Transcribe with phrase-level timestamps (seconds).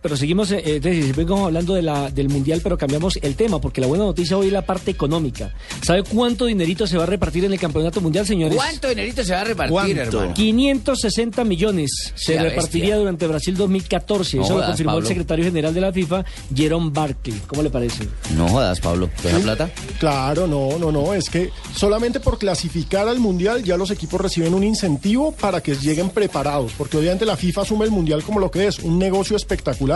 [0.00, 3.86] Pero seguimos, eh, seguimos hablando de la, del Mundial, pero cambiamos el tema, porque la
[3.86, 5.52] buena noticia hoy es la parte económica.
[5.82, 8.56] ¿Sabe cuánto dinerito se va a repartir en el Campeonato Mundial, señores?
[8.56, 10.34] ¿Cuánto dinerito se va a repartir, hermano?
[10.34, 12.98] 560 millones se La repartiría bestia.
[12.98, 14.36] durante Brasil 2014.
[14.36, 17.40] No Eso lo confirmó el secretario general de la FIFA, Jerome Barkley.
[17.46, 18.06] ¿Cómo le parece?
[18.36, 19.10] No jodas, Pablo.
[19.22, 19.70] ¿Buena plata?
[19.98, 24.54] Claro, no, no, no, es que solamente por clasificar al Mundial ya los equipos reciben
[24.54, 28.50] un incentivo para que lleguen preparados, porque obviamente la FIFA asume el Mundial como lo
[28.50, 29.87] que es, un negocio espectacular.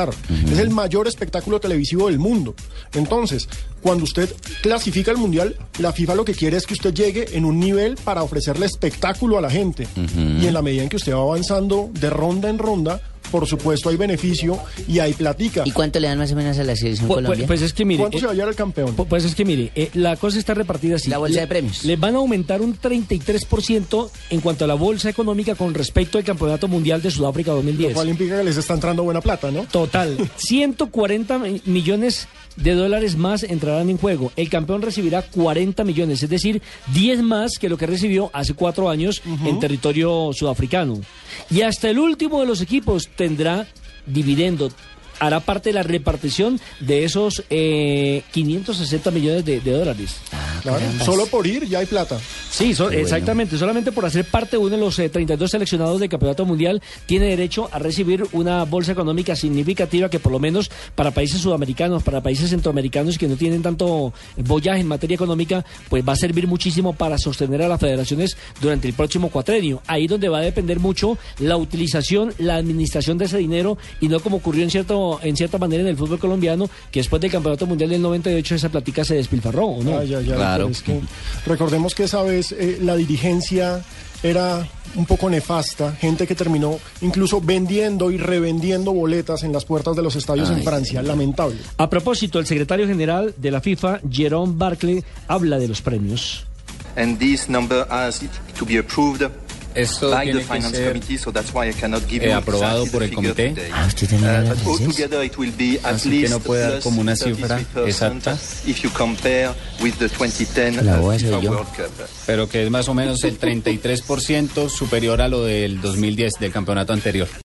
[0.51, 2.55] Es el mayor espectáculo televisivo del mundo.
[2.95, 3.49] Entonces,
[3.81, 7.45] cuando usted clasifica al Mundial, la FIFA lo que quiere es que usted llegue en
[7.45, 9.87] un nivel para ofrecerle espectáculo a la gente.
[10.17, 13.01] Y en la medida en que usted va avanzando de ronda en ronda,
[13.33, 15.63] por supuesto hay beneficio y hay platica.
[15.67, 17.47] ¿Y cuánto le dan más o menos a la selección Pu- pu- Colombia?
[17.49, 17.99] Pues, es que mire.
[18.01, 18.97] ¿Cuánto eh, se va a llevar el campeón?
[18.97, 21.11] Pu- Pues es que mire, eh, la cosa está repartida así.
[21.11, 21.85] La bolsa Le- de premios.
[21.85, 26.25] Les van a aumentar un 33% en cuanto a la bolsa económica con respecto al
[26.25, 27.95] Campeonato Mundial de Sudáfrica Lo 2010.
[27.95, 29.63] cual implica que les está entrando buena plata, ¿no?
[29.65, 34.31] Total, 140 mi- millones de dólares más entrarán en juego.
[34.37, 36.61] El campeón recibirá 40 millones, es decir,
[36.93, 41.01] 10 más que lo que recibió hace cuatro años en territorio sudafricano.
[41.51, 43.69] Y hasta el último de los equipos tendrá
[44.05, 44.73] dividendo.
[45.21, 50.17] Hará parte de la repartición de esos eh, 560 millones de, de dólares.
[50.63, 52.19] Claro, solo por ir ya hay plata.
[52.63, 53.59] Sí, so- exactamente.
[53.59, 57.27] Solamente por hacer parte de uno de los eh, 32 seleccionados del Campeonato Mundial, tiene
[57.27, 62.23] derecho a recibir una bolsa económica significativa que por lo menos para países sudamericanos, para
[62.23, 66.93] países centroamericanos que no tienen tanto bollaje en materia económica, pues va a servir muchísimo
[66.93, 69.83] para sostener a las federaciones durante el próximo cuatrenio.
[69.87, 74.21] Ahí donde va a depender mucho la utilización, la administración de ese dinero y no
[74.21, 77.67] como ocurrió en cierto en cierta manera en el fútbol colombiano, que después del Campeonato
[77.67, 79.91] Mundial del 98 esa platica se despilfarró, ¿o no?
[80.37, 80.69] Claro.
[80.69, 81.01] es que
[81.47, 83.83] recordemos que esa vez eh, la dirigencia
[84.23, 89.97] era un poco nefasta, gente que terminó incluso vendiendo y revendiendo boletas en las puertas
[89.97, 91.59] de los estadios en Francia, lamentable.
[91.77, 96.47] A propósito, el secretario general de la FIFA, Jerome Barclay, habla de los premios.
[96.97, 98.23] and this number has
[98.55, 99.23] to be approved
[99.75, 102.31] Esto by tiene the que finance ser committee, so that's why I cannot give eh,
[102.31, 103.55] you aprobado por el comité.
[103.73, 104.87] Ah, ¿usted también habla Uh, but francés?
[104.87, 108.39] altogether it will be at Así que no puede dar como una cifra 33% exacta.
[108.67, 109.51] if you compare
[109.81, 111.39] with the 2010 La uh, yo.
[111.51, 111.91] World Cup.
[112.27, 116.93] pero que es más o menos el 33% superior a lo del 2010 del campeonato
[116.93, 117.29] anterior.